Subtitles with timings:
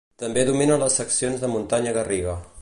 [0.21, 2.35] També domina les seccions de muntanya garriga.